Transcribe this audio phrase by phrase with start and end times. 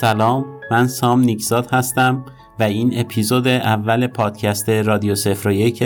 [0.00, 2.24] سلام من سام نیکزاد هستم
[2.58, 5.84] و این اپیزود اول پادکست رادیو صفر یک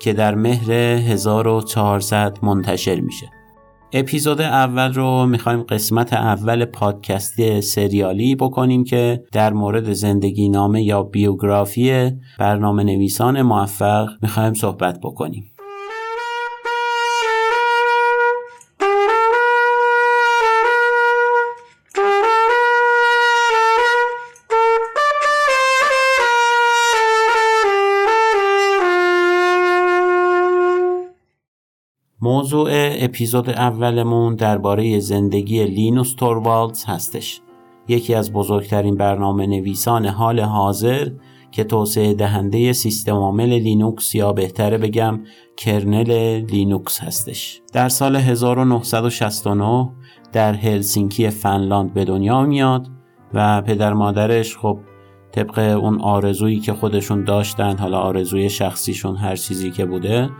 [0.00, 3.30] که در مهر 1400 منتشر میشه.
[3.92, 11.02] اپیزود اول رو می‌خوایم قسمت اول پادکستی سریالی بکنیم که در مورد زندگی نامه یا
[11.02, 15.55] بیوگرافی برنامه نویسان موفق می‌خوایم صحبت بکنیم.
[32.46, 37.40] موضوع اپیزود اولمون درباره زندگی لینوس توروالدز هستش.
[37.88, 41.10] یکی از بزرگترین برنامه نویسان حال حاضر
[41.50, 45.20] که توسعه دهنده سیستم عامل لینوکس یا بهتره بگم
[45.56, 46.10] kernel
[46.50, 47.60] لینوکس هستش.
[47.72, 49.90] در سال 1969
[50.32, 52.88] در هلسینکی فنلاند به دنیا میاد
[53.34, 54.78] و پدر مادرش خب
[55.32, 60.30] طبق اون آرزویی که خودشون داشتن حالا آرزوی شخصیشون هر چیزی که بوده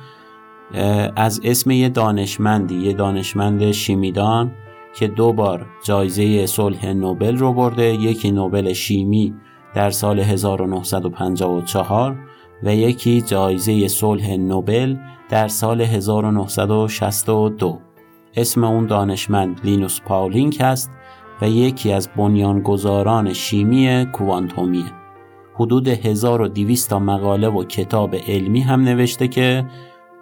[1.17, 4.53] از اسم یه دانشمندی یه دانشمند شیمیدان
[4.95, 9.35] که دو بار جایزه صلح نوبل رو برده یکی نوبل شیمی
[9.75, 12.17] در سال 1954
[12.63, 14.97] و یکی جایزه صلح نوبل
[15.29, 17.79] در سال 1962
[18.37, 20.91] اسم اون دانشمند لینوس پاولینک است
[21.43, 24.93] و یکی از بنیانگذاران شیمی کوانتومیه.
[25.55, 29.65] حدود 1200 مقاله و کتاب علمی هم نوشته که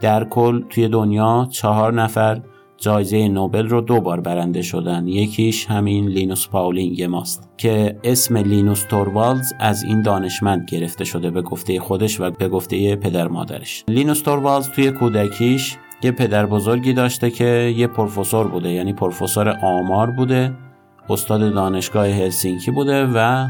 [0.05, 2.41] در کل توی دنیا چهار نفر
[2.77, 5.09] جایزه نوبل رو دو بار برنده شدن.
[5.09, 11.43] یکیش همین لینوس پاولینگ ماست که اسم لینوس توروالز از این دانشمند گرفته شده به
[11.43, 13.85] گفته خودش و به گفته پدر مادرش.
[13.89, 20.11] لینوس توروالز توی کودکیش یه پدر بزرگی داشته که یه پروفسور بوده یعنی پروفسور آمار
[20.11, 20.55] بوده
[21.11, 23.47] استاد دانشگاه هلسینکی بوده و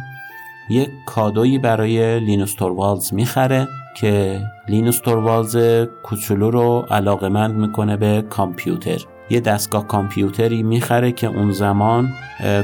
[0.71, 3.69] یک کادویی برای لینوس توروالز می‌خره.
[3.95, 5.57] که لینوس توروالز
[6.03, 9.05] کوچولو رو علاقمند می‌کنه به کامپیوتر.
[9.31, 12.09] یه دستگاه کامپیوتری می‌خره که اون زمان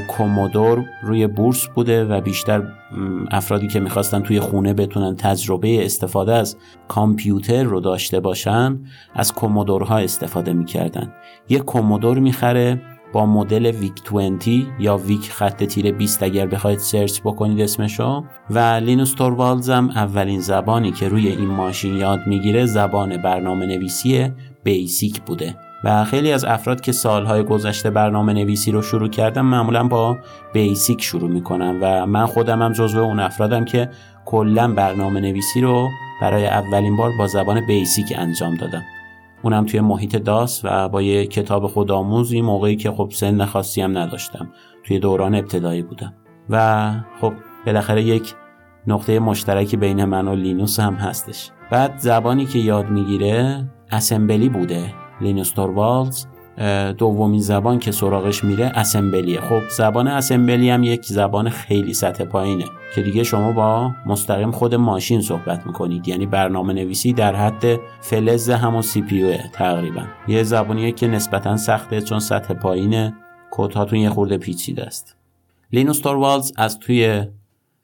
[0.07, 2.63] کومودور روی بورس بوده و بیشتر
[3.31, 8.79] افرادی که می‌خواستن توی خونه بتونن تجربه استفاده از کامپیوتر رو داشته باشن
[9.15, 11.13] از کومودورها استفاده می‌کردن.
[11.49, 12.81] یه کومودور می‌خره
[13.13, 14.47] با مدل VIC 20
[14.79, 18.23] یا VIC خط تیره 20 اگر بخواید search بکنید اسمشو.
[18.49, 24.31] و لینوس توروالز هم اولین زبانی که روی این ماشین یاد می‌گیره زبان برنامه نویسی
[24.63, 25.55] بیسیک بوده.
[25.83, 30.17] و خیلی از افراد که سالهای گذشته برنامه نویسی رو شروع کردم معمولا با
[30.53, 33.89] بیسیک شروع می‌کنم و من خودم هم جزو اون افرادم که
[34.25, 35.87] کلا برنامه نویسی رو
[36.21, 38.83] برای اولین بار با زبان بیسیک انجام دادم.
[39.43, 43.97] اونم توی محیط داس و با یه کتاب خودآموزی موقعی که خب سن خاصی هم
[43.97, 44.49] نداشتم
[44.83, 46.13] توی دوران ابتدایی بودم.
[46.49, 46.91] و
[47.21, 47.33] خب
[47.65, 48.33] بالاخره یک
[48.87, 51.51] نقطه مشترکی بین من و لینوس هم هستش.
[51.71, 56.25] بعد زبانی که یاد می‌گیره اسمبلی بوده لینوس توروالز
[56.97, 59.41] دومین زبان که سراغش میره اسمبلیه.
[59.41, 64.75] خب زبان اسمبلی هم یک زبان خیلی سطح پایینه که دیگه شما با مستقیم خود
[64.75, 66.07] ماشین صحبت می‌کنید.
[66.07, 70.01] یعنی برنامه نویسی در حد فلز همون CPU تقریبا.
[70.27, 73.13] یه زبانیه که نسبتا سخته چون سطح پایینه.
[73.51, 75.15] کدهاتون یه خورده پیچیده است.
[75.73, 77.23] لینوس توروالز از توی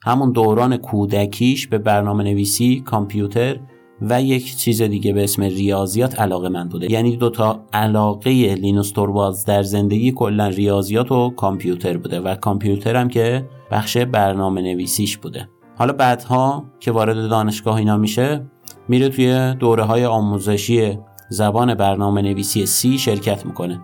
[0.02, 3.56] همون دوران کودکیش به برنامه نویسی کامپیوتر
[4.00, 6.92] و یک چیز دیگه به اسم ریاضیات علاقه من بوده.
[6.92, 13.08] یعنی دوتا علاقه لینوس توروالز در زندگی کلا ریاضیات و کامپیوتر بوده و کامپیوتر هم
[13.08, 15.48] که بخش برنامه نویسیش بوده.
[15.76, 18.46] حالا بعدها که وارد دانشگاه اینا میشه
[18.88, 20.98] میره توی دوره های آموزشی
[21.30, 23.80] زبان برنامه نویسی C شرکت می‌کنه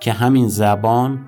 [0.00, 1.20] که همین زبان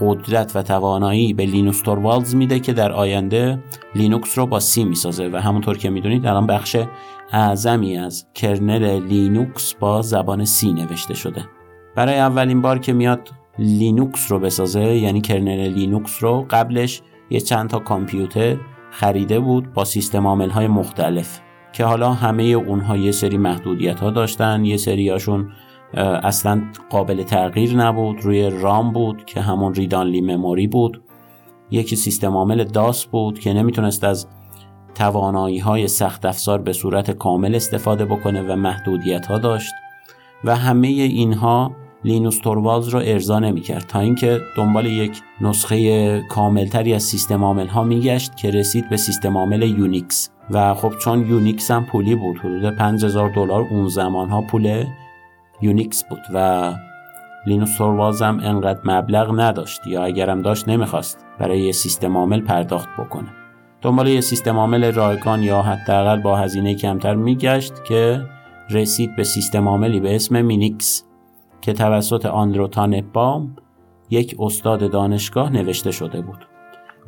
[0.00, 3.62] قدرت و توانایی به لینوس توروالز میده که در آینده
[3.94, 6.76] لینوکس رو با C می‌سازه و همونطور که می‌دونید الان بخش
[7.32, 11.44] اعظمی از kernel لینوکس با زبان C نوشته شده.
[11.96, 13.28] برای اولین بار که میاد
[13.58, 18.56] لینوکس رو بسازه یعنی kernel لینوکس رو قبلش یه چند تا کامپیوتر
[18.90, 21.40] خریده بود با سیستم عامل های مختلف
[21.72, 25.52] که حالا همه اونها یه سری محدودیت ها داشتن یه سریاشون
[26.22, 31.02] اصلا قابل تغییر نبود روی ROM بود که همون read-only memory بود.
[31.70, 34.26] یکی سیستم عامل DOS بود که نمی‌تونست از
[34.94, 39.72] توانایی های سخت افزار به صورت کامل استفاده بکنه و محدودیت ها داشت
[40.44, 41.72] و همه اینها
[42.04, 47.84] لینوس توروالز رو ارضا نمی‌کرد تا اینکه دنبال یک نسخه کاملتری از سیستم عامل ها
[47.84, 50.30] میگشت که رسید به سیستم عامل یونیکس.
[50.50, 54.84] و خب چون یونیکس هم پولی بود حدود 5000 دلار اون زمان ها پول
[55.62, 56.72] یونیکس بود و
[57.46, 63.37] لینوس توروالز هم انقدر مبلغ نداشت یا اگرم داشت نمی‌خواست برای سیستم عامل پرداخت بکنه.
[63.82, 68.24] دنبال یه سیستم عامل رایگان یا حداقل با هزینه کمتر میگشت که
[68.70, 71.04] رسید به سیستم عاملی به اسم مینیکس
[71.60, 73.56] که توسط آندرو تانبام
[74.10, 76.48] یک استاد دانشگاه نوشته شده بود.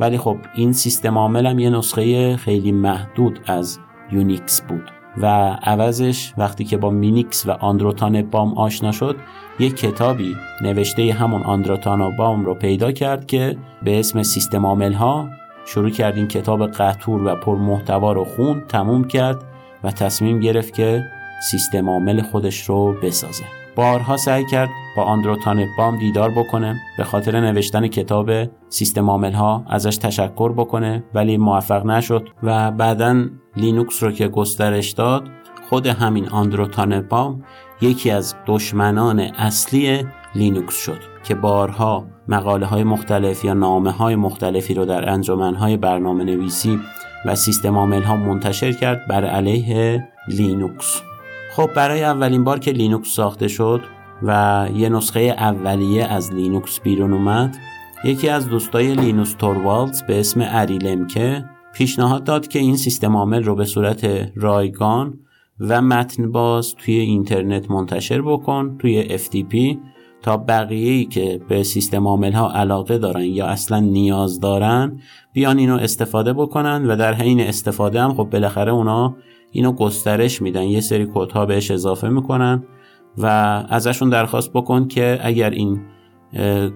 [0.00, 3.78] ولی خب این سیستم عامل هم یه نسخه خیلی محدود از
[4.12, 4.90] یونیکس بود
[5.22, 5.26] و
[5.62, 9.16] عوضش وقتی که با مینیکس و آندرو تانبام آشنا شد
[9.58, 15.28] یک کتابی نوشته همون آندرو تانبام رو پیدا کرد که به اسم سیستم عامل ها
[15.74, 19.44] شروع کرد این کتاب قطور و پر محتوا رو خوند تموم کرد
[19.84, 21.04] و تصمیم گرفت که
[21.50, 23.44] سیستم عامل خودش رو بسازه.
[23.76, 25.36] بارها سعی کرد با آندرو
[25.78, 28.30] بام دیدار بکنه به خاطر نوشتن کتاب
[28.68, 33.26] سیستم عامل ها ازش تشکر بکنه ولی موفق نشد و بعدا
[33.56, 35.28] لینوکس رو که گسترش داد
[35.68, 36.68] خود همین آندرو
[37.10, 37.44] بام
[37.80, 41.09] یکی از دشمنان اصلی لینوکس شد.
[41.24, 46.80] که بارها مقاله های مختلف یا نامه های مختلفی رو در انجمن های برنامه نویسی
[47.26, 51.02] و سیستم عامل ها منتشر کرد بر علیه لینوکس.
[51.56, 53.80] خب برای اولین بار که لینوکس ساخته شد
[54.22, 57.56] و یه نسخه اولیه از لینوکس بیرون اومد
[58.04, 63.44] یکی از دوستای لینوس توروالز به اسم آری لمکه پیشنهاد داد که این سیستم عامل
[63.44, 65.18] رو به صورت رایگان
[65.60, 69.78] و متن باز توی اینترنت منتشر بکن توی FTP
[70.22, 75.00] تا بقیه ای که به سیستم عامل ها علاقه دارن یا اصلا نیاز دارن
[75.32, 79.16] بیان اینو استفاده بکنن و در حین استفاده هم خب بالاخره اونا
[79.52, 80.62] اینو گسترش میدن.
[80.62, 82.64] یه سری کدها بهش اضافه می‌کنن
[83.18, 83.26] و
[83.68, 85.80] ازشون درخواست بکن که اگر این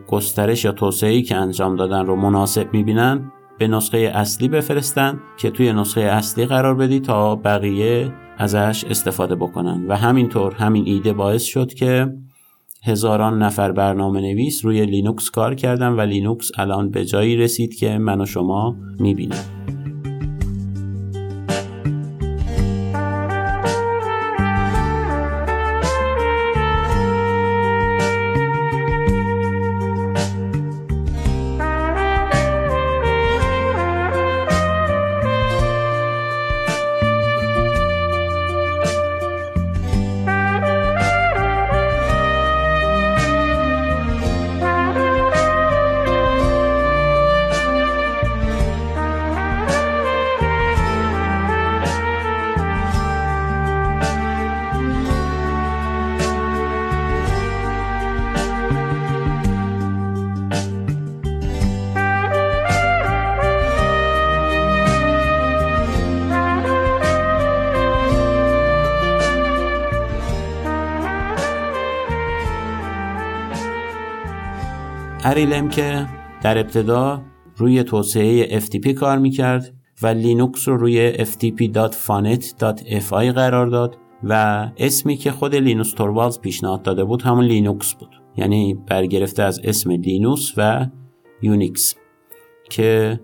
[0.08, 5.72] گسترش یا توسعه که انجام دادن رو مناسب می‌بینن به نسخه اصلی بفرستن که توی
[5.72, 9.86] نسخه اصلی قرار بدن تا بقیه ازش استفاده بکنن.
[9.88, 12.12] و همینطور همین ایده باعث شد که
[12.86, 17.98] هزاران نفر برنامه نویس روی لینوکس کار کردن و لینوکس الان به جایی رسید که
[17.98, 19.73] من و شما می‌بینیم.
[75.34, 76.06] آری لمکه
[76.42, 77.22] در ابتدا
[77.56, 85.30] روی توسعه FTP کار می‌کرد و لینوکس رو روی ftp.funet.fi قرار داد و اسمی که
[85.30, 88.10] خود لینوس توروالز پیشنهاد داده بود همون لینوکس بود.
[88.36, 90.86] یعنی برگرفته از اسم لینوس و
[91.42, 91.94] یونیکس
[92.70, 93.20] که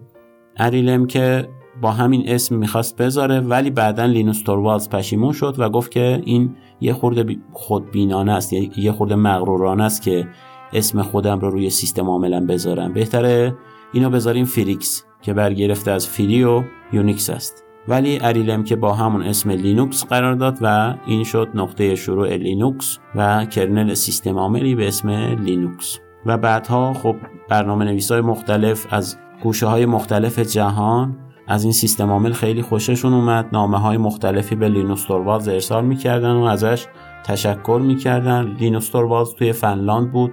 [0.57, 1.49] آری لمکه
[1.83, 6.57] با همین اسم می‌خواست بذاره ولی بعدا لینوس توروالز پشیمون شد و گفت که این
[6.81, 10.29] یه خورده خودبینانه است یه خورده مغرورانه است که
[10.73, 12.93] اسم خودم رو روی سیستم عاملا بذارم.
[12.93, 13.55] بهتره
[13.93, 16.63] اینو بذاریم فریکس که برگرفته از فری
[16.93, 17.65] یونیکس است.
[17.89, 22.99] ولی آری لمکه با همون اسم لینوکس قرار داد و این شد نقطه شروع لینوکس
[23.15, 25.09] و kernel سیستم عاملی به اسم
[25.45, 25.99] لینوکس.
[26.27, 27.17] و بعدها خب
[27.49, 33.13] برنامه نویس های مختلف از گوشه های مختلف جهان از این سیستم عامل خیلی خوششون
[33.13, 33.47] اومد.
[33.53, 36.87] نامه های مختلفی به لینوس توروالز ارسال می‌کردن و ازش
[37.25, 38.57] تشکر می‌کردن.
[38.61, 40.33] لینوس توروالز توی فنلاند بود.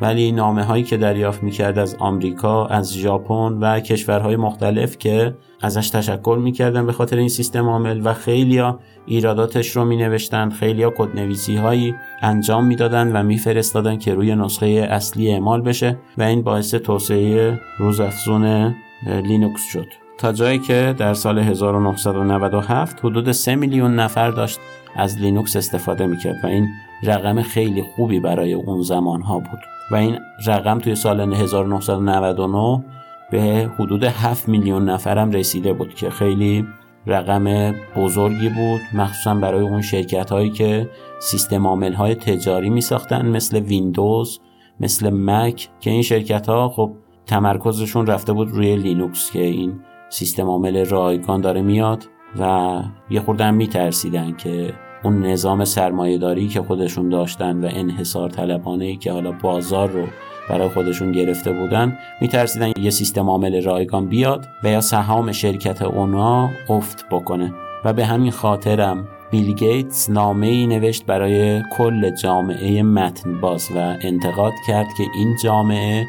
[0.00, 5.90] ولی نامه هایی که دریافت می‌کرد از آمریکا، از ژاپن و کشورهای مختلف که ازش
[5.90, 11.94] تشکر می‌کردن به خاطر این سیستم عامل و خیلیا ایراداتش رو مینوشتن خیلیا کدنویسی هایی
[12.22, 18.74] انجام می‌دادن و میفرستادن که روی نسخه اصلی اعمال بشه و این باعث توسعه روزافزون
[19.06, 19.86] لینوکس شد.
[20.18, 24.60] تا جایی که در سال 1997 حدود 3 میلیون نفر داشت
[24.96, 26.68] از لینوکس استفاده می‌کرد و این
[27.02, 29.75] رقم خیلی خوبی برای اون زمان ها بود.
[29.90, 32.84] و این رقم توی سال 1999
[33.30, 36.66] به حدود 7 میلیون نفرم رسیده بود که خیلی
[37.06, 43.26] رقم بزرگی بود مخصوصا برای اون شرکت هایی که سیستم عامل های تجاری می ساختن
[43.28, 44.40] مثل ویندوز
[44.80, 46.92] مثل مک که این شرکت ها خب
[47.26, 52.04] تمرکزشون رفته بود روی لینوکس که این سیستم عامل رایگان داره میاد
[52.38, 59.12] و یه خوردن میترسیدن که اون نظام سرمایهداری که خودشون داشتن و انحصار طلبانه که
[59.12, 60.06] حالا بازار رو
[60.48, 66.50] برای خودشون گرفته بودن میترسیدن یه سیستم عامل رایگان بیاد و یا سهام شرکت اونا
[66.68, 67.52] افت بکنه.
[67.84, 73.96] و به همین خاطرم بیل گیتس نامه ای نوشت برای کل جامعه متن باز و
[74.02, 76.06] انتقاد کرد که این جامعه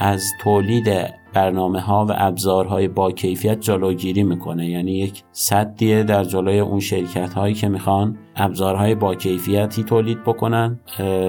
[0.00, 0.88] از تولید
[1.34, 4.68] برنامه ها و ابزارهای با کیفیت جلوگیری می‌کنه.
[4.68, 10.80] یعنی یک صدیه در جلوی اون شرکت هایی که می‌خوان ابزارهای با کیفیتی تولید بکنن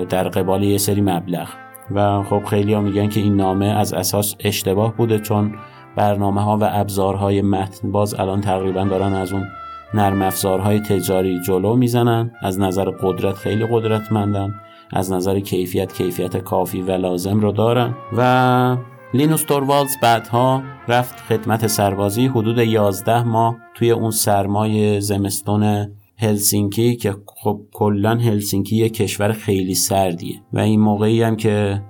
[0.09, 1.47] در قبال یه سری مبلغ.
[1.91, 5.55] و خب خیلی ها میگن که این نامه از اساس اشتباه بوده چون
[5.95, 9.47] برنامه ها و ابزارهای متن باز الان تقریبا دارن از اون
[9.93, 12.31] نرم افزارهای تجاری جلو می‌زنن.
[12.41, 14.53] از نظر قدرت خیلی قدرتمندن.
[14.93, 17.95] از نظر کیفیت کیفیت کافی و لازم رو دارن.
[18.17, 18.77] و
[19.15, 27.15] لینوس توروالز بعدها رفت خدمت سربازی حدود 11 ماه توی اون سرمای زمستون هلسینکی که
[27.25, 30.41] خب کلا هلسینکی یه کشور خیلی سردیه.
[30.53, 31.83] و این موقعی هم که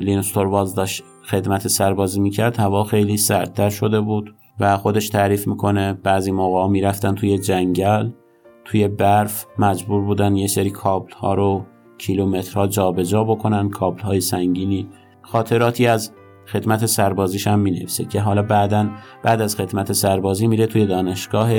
[0.00, 5.92] لینوس توروالز داشت خدمت سربازی می‌کرد هوا خیلی سردتر شده بود و خودش تعریف می‌کنه
[5.92, 8.10] بعضی موقع می‌رفتن توی جنگل
[8.64, 11.64] توی برف مجبور بودن یه سری کابل ها رو
[11.98, 14.88] کیلومترها جابجا بکنن کابل های سنگینی.
[15.22, 16.12] خاطراتی از
[16.46, 18.88] خدمت سربازیش هم می‌نویسه که حالا بعدا
[19.22, 21.50] بعد از خدمت سربازی میره توی دانشگاه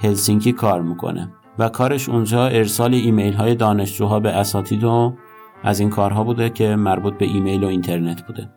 [0.00, 1.32] هلسینکی کار می‌کنه.
[1.58, 5.14] و کارش اونجا ارسال ایمیل های دانشجوها به اساتید و
[5.62, 8.48] از این کارها بوده که مربوط به ایمیل و اینترنت بوده.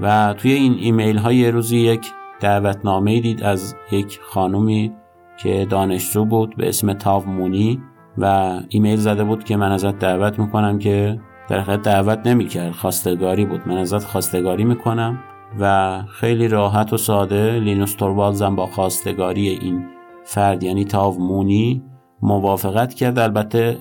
[0.00, 2.06] و توی این ایمیل های روزی یک
[2.40, 4.92] دعوتنامه دید از یک خانومی
[5.36, 7.82] که دانشجو بود به اسم تاو مونی
[8.18, 11.20] و ایمیل زده بود که من ازت دعوت می‌کنم که
[11.52, 12.72] در دعوت نمی‌کرد.
[12.72, 13.60] خواستگاری بود.
[13.66, 15.18] من ازت خواستگاری می‌کنم
[15.60, 19.84] و خیلی راحت و ساده لینوس توروالزم با خواستگاری این
[20.24, 21.82] فرد یعنی تاو مونی
[22.22, 23.18] موافقت کرد.
[23.18, 23.76] البته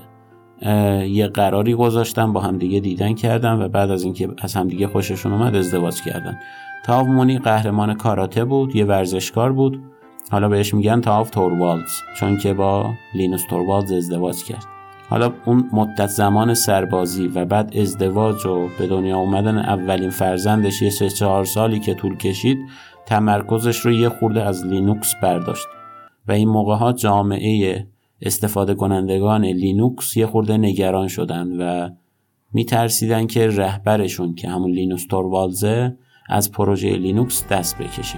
[1.07, 5.55] یه قراری گذاشتن با همدیگه دیدن کردن و بعد از اینکه از همدیگه خوششون اومد
[5.55, 6.39] ازدواج کردن.
[6.85, 9.81] تاو مونی قهرمان کاراته بود یه ورزشکار بود.
[10.31, 14.80] حالا بهش میگن تاو توروالز چون که با لینوس توروالز ازدواج کرد.
[15.11, 20.89] حالا اون مدت زمان سربازی و بعد ازدواج و به دنیا اومدن اولین فرزندش یه
[20.89, 22.57] سه چهار سالی که طول کشید
[23.05, 25.67] تمرکزش رو یه خورده از لینوکس برداشت.
[26.27, 27.87] و این موقع ها جامعه
[28.21, 31.89] استفاده کنندگان لینوکس یه خورده نگران شدن و
[32.53, 35.97] میترسیدن که رهبرشون که همون لینوس توروالزه
[36.29, 38.17] از پروژه لینوکس دست بکشه.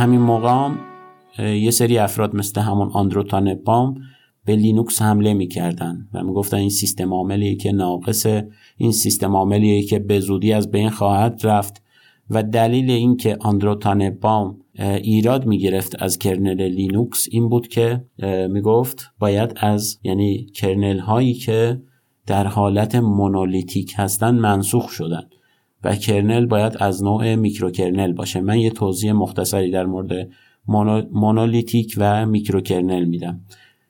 [0.00, 0.78] همین موقع هم
[1.38, 3.94] یه سری افراد مثل همون آندرو تانن‌بام
[4.44, 9.98] به لینوکس حمله می‌کردن و می‌گفتن این سیستم عاملیه که ناقصه این سیستم عاملیه که
[9.98, 11.82] به زودی از بین خواهد رفت
[12.30, 18.04] و دلیل اینکه آندرو تانن‌بام ایراد می‌گرفت از kernel لینوکس این بود که
[18.50, 21.82] می‌گفت باید از یعنی kernel هایی که
[22.26, 25.22] در حالت monolithic هستن منسوخ شدن.
[25.84, 28.40] و kernel باید از نوع microkernel باشه.
[28.40, 30.28] من یه توضیح مختصری در مورد
[31.12, 33.40] monolithic و microkernel میدم.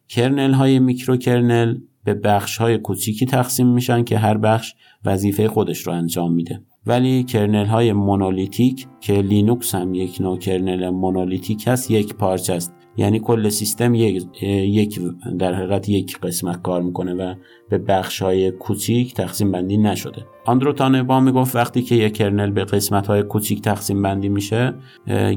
[0.09, 5.93] kernel های microkernel به بخش های کوچیکی تقسیم میشن که هر بخش وظیفه خودش رو
[5.93, 6.63] انجام میده.
[6.87, 12.80] ولی kernel های monolithic که لینوکس هم یک نوع kernel monolithic هست یک پارچه است.
[13.01, 15.01] یعنی کل سیستم یک, یک
[15.39, 17.35] در حقیقت یک قسمت کار می‌کنه و
[17.69, 20.27] به بخش های کوچیک تقسیم بندی نشده.
[20.47, 24.75] آندرو تانن‌بام می‌گفت وقتی که یک kernel به قسمت های کوچیک تقسیم بندی میشه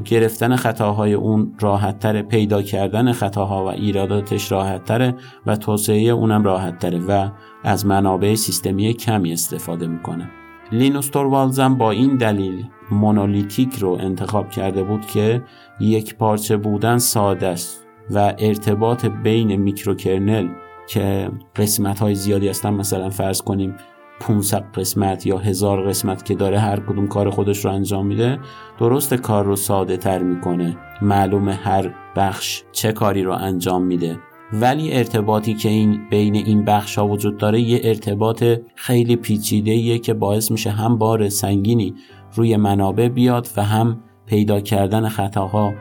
[0.04, 5.14] گرفتن خطاهای اون راحت پیدا کردن خطاها و ایراداتش راحت تره
[5.46, 7.28] و توسعه اونم راحت تره و
[7.64, 10.30] از منابع سیستمی کمی استفاده می‌کنه.
[10.72, 15.42] لینوس توروالزم با این دلیل monolithic رو انتخاب کرده بود که
[15.80, 20.48] یک پارچه بودن ساده است و ارتباط بین microkernel
[20.88, 23.74] که قسمت های زیادی هستن مثلا فرض کنیم
[24.20, 28.38] 500 قسمت یا هزار قسمت که داره هر کدوم کار خودش رو انجام میده
[28.78, 30.76] درست کار رو ساده تر می‌کنه.
[31.02, 34.18] معلوم هر بخش چه کاری رو انجام میده.
[34.52, 40.14] ولی ارتباطی که این بین این بخش ها وجود داره یه ارتباط خیلی پیچیده که
[40.14, 41.94] باعث میشه هم بار سنگینی
[42.34, 45.74] روی منابع بیاد و هم پیدا کردن خطاها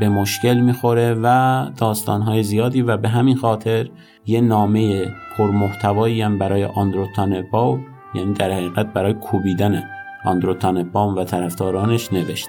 [0.00, 3.88] به مشکل می‌خوره و داستانهای زیادی و به همین خاطر
[4.26, 5.06] یه نامه
[5.36, 7.80] پرمحتوایی هم برای آندرو تانن‌بام
[8.14, 9.82] یعنی در حقیقت برای کوبیدن
[10.24, 12.48] آندرو تانن‌بام و طرفدارانش نوشت.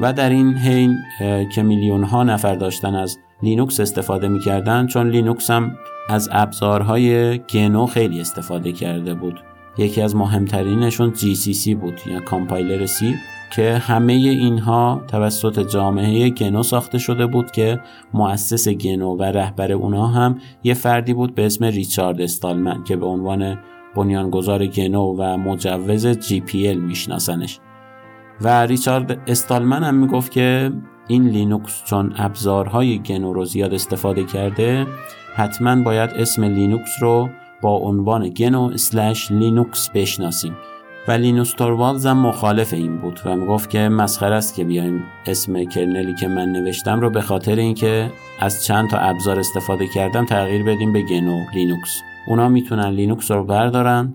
[0.00, 0.98] و در این حین
[1.54, 5.76] که میلیون ها نفر داشتن از لینوکس استفاده می‌کردن چون لینوکس هم
[6.10, 9.40] از ابزارهای گنو خیلی استفاده کرده بود.
[9.78, 13.14] یکی از مهمترینشون GCC بود یا کامپایلر C
[13.50, 17.80] که همه اینها توسط جامعه گنو ساخته شده بود که
[18.14, 23.06] مؤسس گنو و رهبر اونا هم یه فردی بود به اسم ریچارد استالمن که به
[23.06, 23.58] عنوان
[23.94, 27.60] بنیانگذار گنو و مجوز GPL میشناسنش.
[28.40, 30.72] و ریچارد استالمن هم می‌گفت که
[31.08, 34.86] این لینوکس چون ابزارهای گنو رو زیاد استفاده کرده
[35.34, 37.28] حتما باید اسم لینوکس رو
[37.62, 40.56] با عنوان گنو slash لینوکس بشناسیم.
[41.08, 45.64] و لینوس توروالز هم مخالف این بود و می‌گفت که مسخره است که بیایم اسم
[45.64, 48.10] kernel ی که من نوشتم رو به خاطر اینکه
[48.40, 53.44] از چند تا ابزار استفاده کردم تغییر بدیم به گنو لینوکس اونا می‌تونن لینوکس رو
[53.44, 54.14] بردارن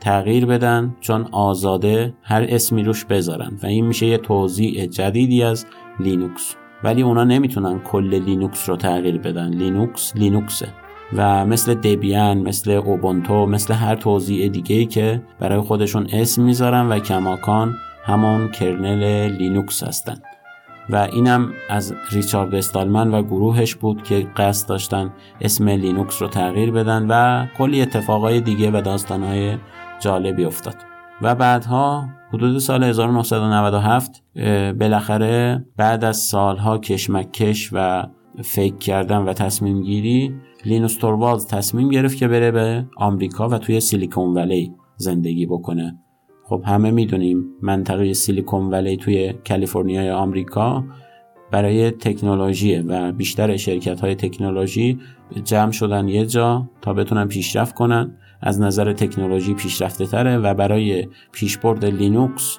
[0.00, 5.66] تغییر بدن چون آزاده هر اسمی روش بذارن و این میشه یه توزیع جدیدی از
[6.00, 6.54] لینوکس.
[6.84, 9.48] ولی اونا نمی‌تونن کل لینوکس رو تغییر بدن.
[9.48, 10.68] لینوکس لینوکسه.
[11.16, 16.88] و مثل دبیان مثل اوبونتو مثل هر توزیع دیگه ای که برای خودشون اسم می‌ذارن
[16.88, 20.16] و کماکان همون kernel لینوکس هستن.
[20.90, 26.70] و اینم از ریچارد استالمن و گروهش بود که قصد داشتن اسم لینوکس رو تغییر
[26.70, 29.56] بدن و کلی اتفاقای دیگه و داستانهای
[30.00, 30.76] جالبی افتاد.
[31.22, 34.22] و بعدها حدود سال 1997
[34.80, 38.06] بالاخره بعد از سالها کشمکش و
[38.44, 43.80] فکر کردن و تصمیم گیری لینوس توروالز تصمیم گرفت که بره به آمریکا و توی
[43.80, 45.98] سیلیکون ولی زندگی بکنه.
[46.44, 50.84] خب همه می‌دونیم منطقه سیلیکون ولی توی کالیفرنیای آمریکا
[51.50, 54.98] برای تکنولوژی و بیشتر شرکت های تکنولوژی
[55.44, 58.16] جمع شدن یه جا تا بتونن پیشرفت کنن.
[58.44, 62.58] از نظر تکنولوژی پیشرفته تره و برای پیشبرد لینوکس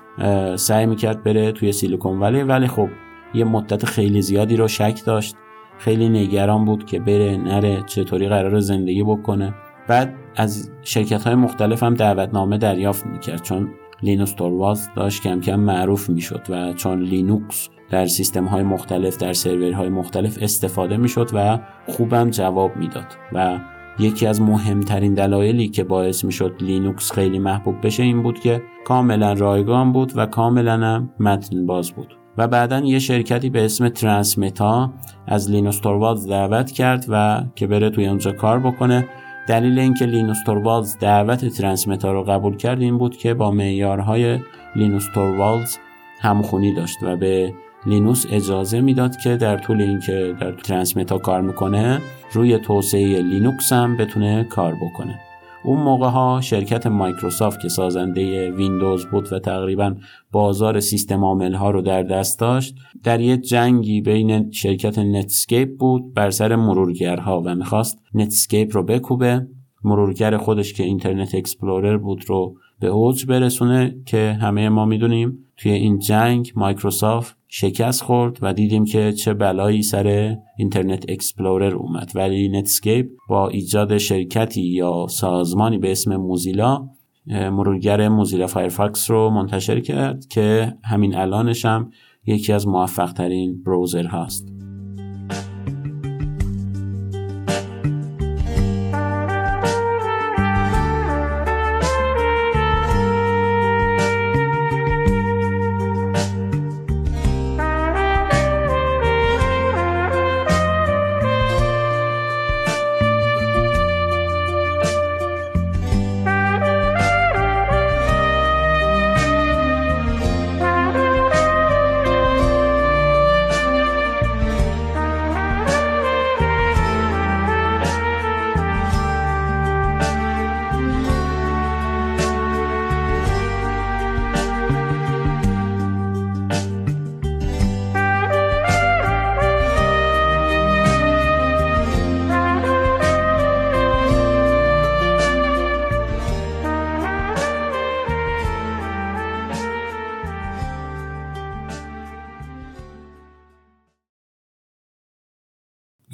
[0.56, 2.88] سعی می‌کرد بره توی سیلیکون ولی ولی خب
[3.34, 5.36] یه مدت خیلی زیادی رو شک داشت.
[5.78, 9.54] خیلی نگران بود که بره نره چطوری قرار زندگی بکنه.
[9.88, 13.70] بعد از شرکت های مختلف هم دعوتنامه دریافت می‌کرد چون
[14.04, 19.34] لینوس توروالز داشت کم کم معروف می‌شد و چون لینوکس در سیستم های مختلف در
[19.34, 23.08] سرورهای مختلف استفاده می‌شد و خوبم جواب می‌داد.
[23.34, 23.60] و
[24.00, 29.34] یکی از مهمترین دلایلی که باعث می‌شد لینوکس خیلی محبوب بشه این بود که کاملا
[29.34, 32.23] رایگان بود و کاملا متن باز بود.
[32.38, 34.94] و بعدا یه شرکتی به اسم Transmeta
[35.28, 39.08] از لینوس توروالز دعوت کرد و که بره توی اونجا کار بکنه.
[39.48, 44.40] دلیل اینکه لینوس توروالز دعوت Transmeta رو قبول کرد این بود که با معیارهای
[44.76, 45.78] لینوس توروالز
[46.22, 47.54] همخونی داشت و به
[47.86, 52.02] لینوس اجازه می‌داد که در طول اینکه در Transmeta کار می‌کنه
[52.34, 55.20] روی توسعه لینوکس هم بتونه کار بکنه.
[55.66, 59.96] اون موقع ها شرکت مایکروسافت که سازنده ویندوز بود و تقریبا
[60.32, 66.14] بازار سیستم عامل ها رو در دست داشت در یه جنگی بین شرکت Netscape بود
[66.14, 69.48] بر سر مرورگرها و می‌خواست Netscape رو بکوبه.
[69.84, 75.43] مرورگر خودش که اینترنت اکسپلورر بود رو به اوج برسونه که همه ما می‌دونیم.
[75.58, 82.12] توی این جنگ مایکروسافت شکست خورد و دیدیم که چه بلایی سر اینترنت اکسپلورر اومد.
[82.16, 86.90] ولی Netscape با ایجاد شرکتی یا سازمانی به اسم موزیلا
[87.28, 91.92] مرورگر موزیلا فایرفاکس رو منتشر کرد که همین الانش هم
[92.26, 94.53] یکی از موفق ترین browser هاست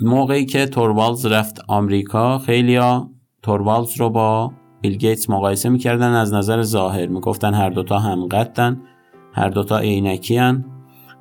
[0.09, 3.09] موقعی که توروالز رفت آمریکا خیلیا
[3.41, 8.81] توروالز رو با بیل گیتس مقایسه می‌کردن از نظر ظاهر می‌گفتن هر دوتا هم قدن
[9.33, 10.37] هر دوتا عینکی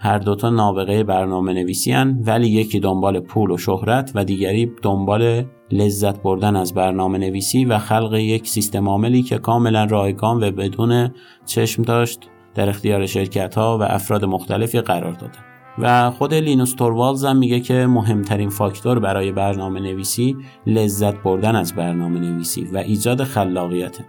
[0.00, 5.44] هر دوتا نابغه برنامه نویسی هن ولی یکی دنبال پول و شهرت و دیگری دنبال
[5.70, 11.10] لذت بردن از برنامه نویسی و خلق یک سیستم عاملی که کاملا رایگان و بدون
[11.46, 12.20] چشم داشت
[12.54, 15.57] در اختیار شرکت ها و افراد مختلفی قرار داده.
[15.78, 20.36] و خود لینوس توروالز هم میگه که مهمترین فاکتور برای برنامه نویسی
[20.66, 24.04] لذت بردن از برنامه نویسی و ایجاد خلاقیته.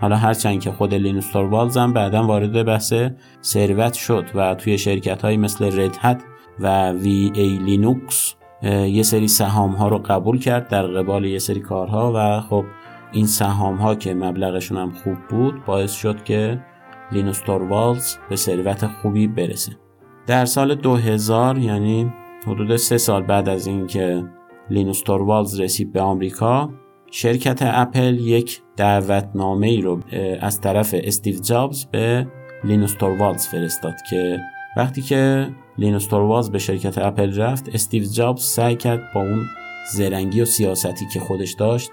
[0.00, 2.94] حالا هرچند که خود لینوس توروالز هم بعدا وارد بحث
[3.42, 6.24] ثروت شد و توی شرکت های مثل Red Hat
[6.60, 12.12] و VA Linux یه سری سهام ها رو قبول کرد در قبال یه سری کارها
[12.16, 12.64] و خب
[13.12, 16.64] این سهام ها که مبلغشون هم خوب بود باعث شد که
[17.12, 19.87] لینوس توروالز به ثروت خوبی برسه.
[20.28, 22.12] در سال 2000 یعنی
[22.46, 24.24] حدود سه سال بعد از اینکه
[24.70, 26.70] لینوس توروالز رسید به آمریکا
[27.10, 30.00] شرکت اپل یک دعوتنامه ای رو
[30.40, 32.26] از طرف استیو جابز به
[32.64, 34.40] لینوس توروالز فرستاد که
[34.76, 39.46] وقتی که لینوس توروالز به شرکت اپل رفت استیو جابز سعی کرد با اون
[39.92, 41.90] زرنگی و سیاستی که خودش داشت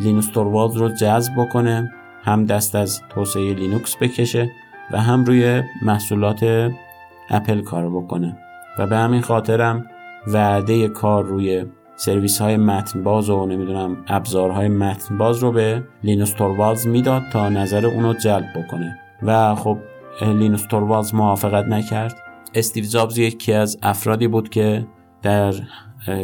[0.00, 1.90] لینوس توروالز رو جذب بکنه
[2.22, 4.50] هم دست از توسعه لینوکس بکشه
[4.92, 6.70] و هم روی محصولات
[7.30, 8.36] اپل کار بکنه.
[8.78, 9.86] و به همین خاطرم
[10.26, 11.64] وعده کار روی
[11.96, 17.48] سرویس های متن باز و نمی‌دونم ابزارهای متن باز رو به لینوس توروالز می‌داد تا
[17.48, 18.98] نظر اونو جلب بکنه.
[19.22, 19.78] و خب
[20.22, 22.16] لینوس توروالز موافقت نکرد.
[22.54, 24.86] استیو جابز یکی از افرادی بود که
[25.22, 25.54] در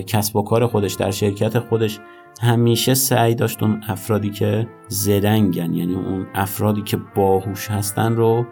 [0.07, 2.01] کسب و کار خودش در شرکت خودش
[2.43, 8.47] همیشه سعی داشت اون افرادی که زرنگن یعنی اون افرادی که باهوش هستن رو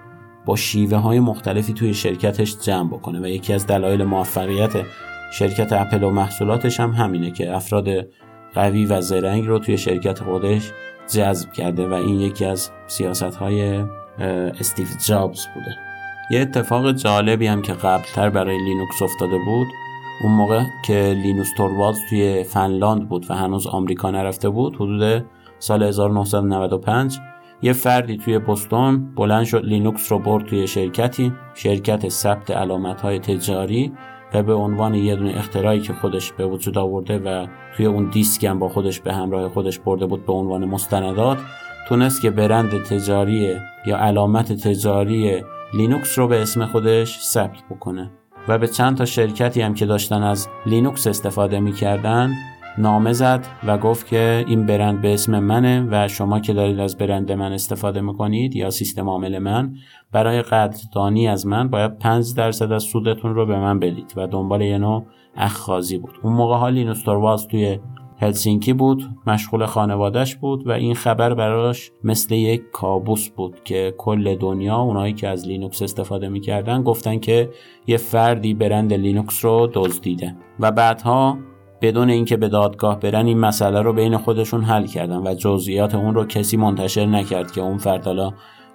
[0.48, 4.72] با شیوه های مختلفی توی شرکتش جمع بکنه و یکی از دلایل موفقیت
[5.32, 7.88] شرکت اپل و محصولاتش هم همینه که افراد
[8.54, 10.72] قوی و زرنگ رو توی شرکت خودش
[11.12, 13.84] جذب کرده و این یکی از سیاست های
[14.60, 15.76] استیو جابز بوده.
[16.30, 19.66] یه اتفاق جالبی هم که قبلتر برای لینوکس افتاده بود
[20.22, 25.24] اون موقع که لینوس توروالز توی فنلاند بود و هنوز آمریکا نرفته بود حدود
[25.58, 27.18] سال 1995
[27.62, 33.18] یه فردی توی بوستون بلند شد لینوکس رو برد توی شرکتی شرکت ثبت علامت های
[33.18, 33.92] تجاری
[34.34, 38.44] و به عنوان یه دونه اختراعی که خودش به وجود آورده و توی اون دیسک
[38.44, 41.38] هم با خودش به همراه خودش برده بود به عنوان مستندات
[41.88, 45.42] تونست که برند تجاری یا علامت تجاری
[45.74, 48.10] لینوکس رو به اسم خودش ثبت بکنه.
[48.48, 52.30] و به چند تا شرکتی هم که داشتن از لینوکس استفاده می‌کردن
[52.78, 56.98] نامه زد و گفت که این برند به اسم منه و شما که دارید از
[56.98, 59.74] برند من استفاده می‌کنید یا سیستم عامل من
[60.12, 64.62] برای قدردانی از من باید 5 درصد از سودتون رو به من بدید و دنبال
[64.62, 66.14] یه نوع اخاذی بود.
[66.22, 67.02] اون موقع ها لینوس
[67.50, 67.78] توی
[68.20, 74.36] هلسینکی بود مشغول خانوادش بود و این خبر براش مثل یک کابوس بود که کل
[74.36, 77.50] دنیا اونایی که از لینوکس استفاده می‌کردن گفتن که
[77.86, 81.38] یه فردی برند لینوکس رو دزدیده و بعدها
[81.80, 86.14] بدون اینکه به دادگاه برن این مسئله رو بین خودشون حل کردن و جزئیات اون
[86.14, 88.32] رو کسی منتشر نکرد که اون فرد حالا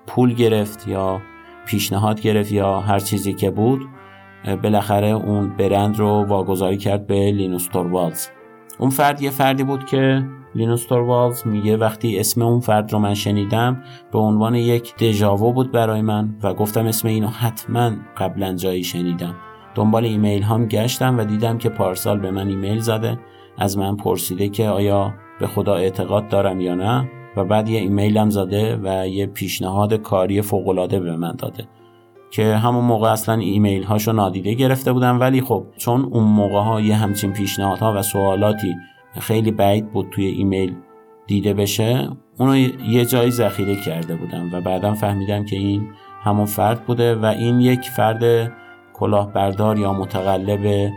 [0.08, 1.22] پول گرفت یا
[1.66, 3.82] پیشنهاد گرفت یا هر چیزی که بود.
[4.64, 8.28] بالاخره اون برند رو واگذاری کرد به لینوس توروالز
[8.80, 13.14] اون فرد یه فردی بود که لینوس توروالز میگه وقتی اسم اون فرد رو من
[13.14, 18.84] شنیدم به عنوان یک دژاوو بود برای من و گفتم اسم اینو حتما قبلا جایی
[18.84, 19.36] شنیدم.
[19.76, 23.20] دنبال ایمیل هم گشتم و دیدم که پارسال به من ایمیل زده.
[23.58, 28.30] از من پرسیده که آیا به خدا اعتقاد دارم یا نه و بعد یه ایمیلم
[28.30, 31.68] زده و یه پیشنهاد کاری فوقالعاده به من داده
[32.32, 35.20] که همون موقع اصلا ایمیل هاشو نادیده گرفته بودم.
[35.20, 38.76] ولی خب چون اون موقع ها یه همچین پیشنهادها و سوالاتی
[39.20, 40.76] خیلی بعید بود توی ایمیل
[41.28, 42.10] دیده بشه
[42.40, 42.58] اونو
[42.88, 45.88] یه جایی ذخیره کرده بودم و بعدا فهمیدم که این
[46.24, 48.52] همون فرد بوده و این یک فرد
[49.04, 50.92] کلاهبردار یا متقلب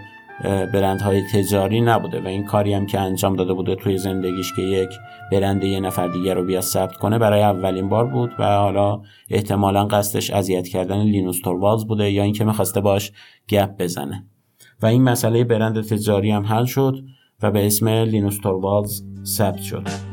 [0.45, 4.89] برندهای تجاری نبوده و این کاری هم که انجام داده بوده توی زندگیش که یک
[5.33, 9.85] برند یه نفر دیگر رو بیا ثبت کنه برای اولین بار بود و حالا احتمالا
[9.85, 13.13] قصدش اذیت کردن لینوس توروالز بوده یا اینکه می‌خواسته باش
[13.49, 14.27] گپ بزنه.
[14.83, 17.05] و این مسئله برند تجاری هم حل شد
[17.43, 20.06] و به اسم لینوس توروالز ثبت شد.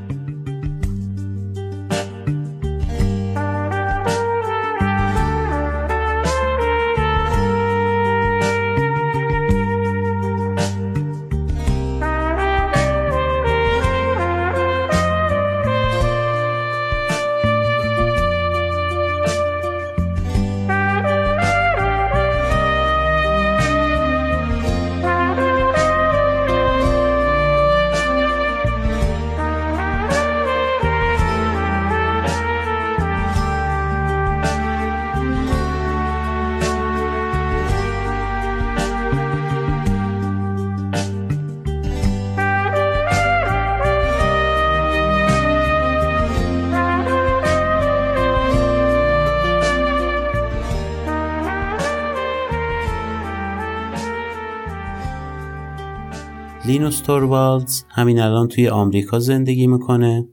[56.73, 60.27] لینوس توروالدز همین الان توی آمریکا زندگی می‌کنه.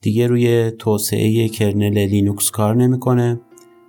[0.00, 3.40] دیگه روی توسعه کرنل لینوکس کار نمی‌کنه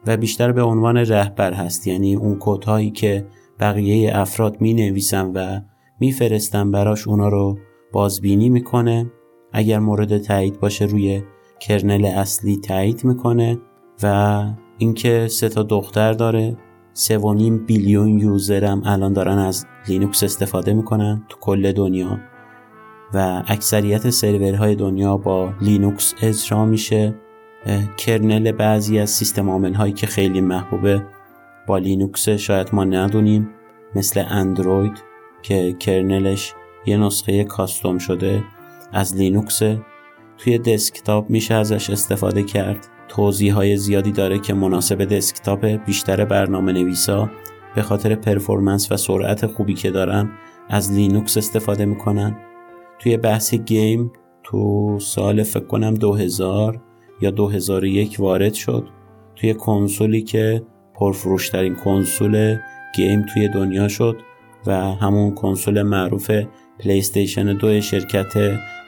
[0.07, 1.87] و بیشتر به عنوان رهبر هست.
[1.87, 3.27] یعنی اون کدهایی که
[3.59, 5.61] بقیه افراد می نویسن و
[5.99, 7.57] میفرستن براش اونا رو
[7.91, 9.11] بازبینی می‌کنه.
[9.51, 11.21] اگر مورد تایید باشه روی
[11.59, 13.57] کرنل اصلی تایید می‌کنه
[14.03, 14.45] و
[14.77, 16.57] اینکه سه تا دختر داره.
[16.93, 17.17] سه
[17.67, 22.19] billion یوزرم الان دارن از لینوکس استفاده می‌کنن تو کل دنیا
[23.13, 27.15] و اکثریت سرورهای دنیا با لینوکس اجرا میشه.
[27.97, 31.05] کرنل بعضی از سیستم عامل هایی که خیلی محبوبه
[31.67, 33.49] با لینوکس شاید ما ندونیم
[33.95, 35.03] مثل اندروید
[35.41, 36.53] که کرنلش
[36.85, 38.43] یه نسخه custom شده
[38.91, 39.59] از لینوکس
[40.37, 42.87] توی دسکتاپ میشه ازش استفاده کرد.
[43.11, 47.29] توزیع های زیادی داره که مناسب دسکتاپ بیشتر برنامه نویسا
[47.75, 50.31] به خاطر performance و سرعت خوبی که دارن
[50.69, 52.37] از لینوکس استفاده می‌کنن.
[52.99, 54.11] توی بحث game
[54.43, 56.81] تو سال فکر کنم 2000
[57.21, 58.87] یا 2001 وارد شد.
[59.35, 60.63] توی کنسولی که
[60.95, 62.57] پرفروشترین کنسول
[62.95, 64.21] game توی دنیا شد
[64.67, 66.31] و همون کنسول معروف
[66.79, 68.33] پلی‌استیشن دو شرکت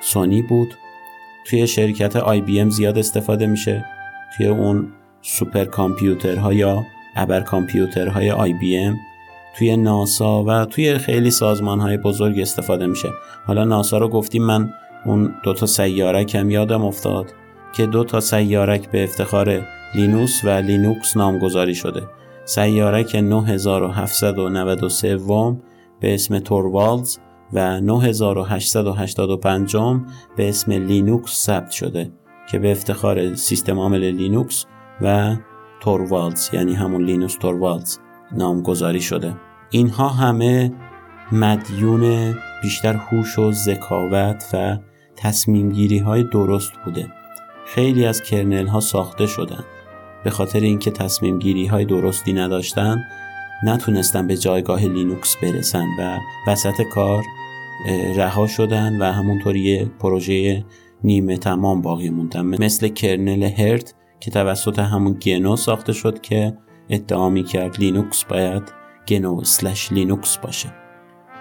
[0.02, 0.74] سونی بود.
[1.50, 3.86] توی شرکت آی بی ام زیاد استفاده میشه.
[4.38, 4.88] توی اون
[5.22, 6.84] سوپر کامپیوترها یا
[7.16, 8.98] ابر کامپیوترهای آی بی ام
[9.58, 13.10] توی ناسا و توی خیلی سازمان های بزرگ استفاده میشه.
[13.46, 14.74] حالا ناسا رو گفتیم من
[15.06, 17.34] اون دوتا سیارک هم یادم افتاد
[17.74, 19.62] که دو تا سیارک به افتخار
[19.96, 22.04] لینوس و لینوکس نامگذاری شده.
[22.46, 25.62] سیارک 9793 ام
[26.00, 27.18] به اسم توروالدز
[27.54, 29.76] و 9885
[30.36, 32.12] به اسم لینوکس ثبت شده.
[32.50, 34.66] که به افتخار سیستم عامل لینوکس
[35.02, 35.36] و
[35.80, 37.98] توروالدز یعنی همون لینوس توروالدز
[38.32, 39.36] نامگذاری شده.
[39.70, 40.74] اینها همه
[41.32, 44.78] مدیون بیشتر هوش و ذکاوت و
[45.16, 47.08] تصمیم گیری های درست بوده.
[47.66, 49.64] خیلی از کرنل ها ساخته شدن.
[50.24, 53.04] به خاطر اینکه تصمیم گیری های درستی نداشتن
[53.64, 57.24] نتونستن به جایگاه لینوکس برسن و وسط کار
[58.16, 60.66] رها شدن و همونطور یه پروژه
[61.04, 62.46] نیمه تمام باقی موندن.
[62.46, 66.58] مثل کرنل هرد که توسط همون گنو ساخته شد که
[66.90, 68.64] ادعا می کرد لینوکس باید
[69.08, 70.74] گنو slash لینوکس باشه.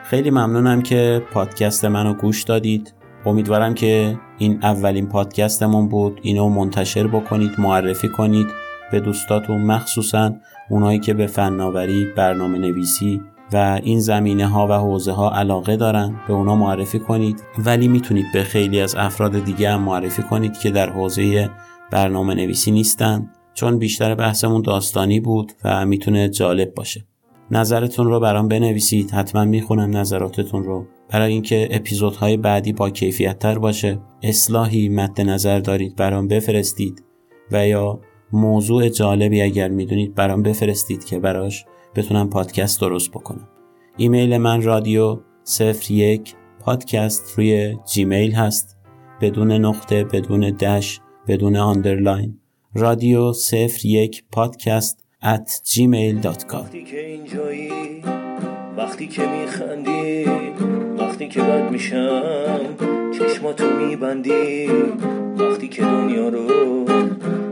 [0.05, 2.95] خیلی ممنونم که پادکست منو گوش دادید.
[3.27, 6.21] امیدوارم که این اولین پادکستمون بود.
[6.23, 8.47] اینو منتشر بکنید معرفی کنید.
[8.93, 10.35] به دوستاتون مخصوصا
[10.71, 13.21] اونایی که به فناوری برنامه نویسی
[13.53, 17.43] و این زمینه ها و حوزه ها علاقه دارن به اونا معرفی کنید.
[17.59, 21.51] ولی می‌تونید به خیلی از افراد دیگه هم معرفی کنید که در حوزه
[21.91, 27.05] برنامه نویسی نیستن چون بیشتر بحثمون داستانی بود و می‌تونه جالب باشه.
[27.51, 29.11] نظرتون رو برام بنویسید.
[29.11, 30.87] حتما می‌خونم نظراتتون رو.
[31.11, 37.05] برای اینکه اپیزودهای بعدی با کیفیت تر باشه اصلاحی مد نظر دارید برام بفرستید.
[37.53, 38.01] و یا
[38.33, 43.49] موضوع جالبی اگر می‌دونید برام بفرستید که براش بتونم پادکست درست بکنم.
[43.97, 48.77] ایمیل من رادیو 01 پادکست روی جیمیل هست.
[49.21, 52.39] بدون نقطه بدون dash بدون underline.
[52.75, 58.03] رادیو 01 پادکست at gmail.com وقتی که اینجایی
[58.77, 60.25] وقتی که میخندی
[60.99, 62.61] وقتی که بد میشم
[63.19, 64.67] چشماتو میبندی.
[65.39, 66.85] وقتی که دنیا رو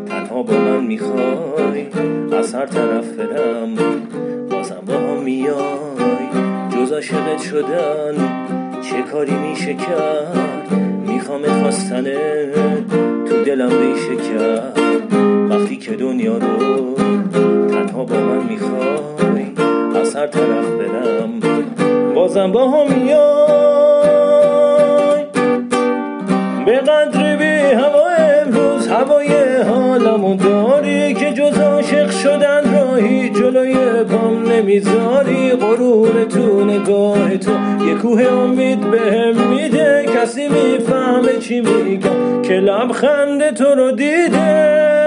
[0.07, 1.87] تنها با من می‌خوای
[2.33, 3.77] از هر طرف برم.
[7.01, 8.15] عاشقت شدن
[8.83, 10.73] چه کاری میشه کرد؟
[11.07, 12.19] می‌خوام خواستنه
[13.29, 14.79] تو دلم ریشه کرد.
[15.51, 16.95] وقتی که دنیا رو
[17.69, 19.47] تنها با من می‌خوای
[20.01, 21.41] از هر طرف برم.
[22.15, 23.90] بازم با هم میای.
[34.71, 37.51] پام نمی‌ذاری قرون تو نگاه تو.
[37.87, 42.43] یه کوه امید بهم میده کسی می‌فهمه چی میگم.
[42.43, 45.00] که لبخند تو رو دیده.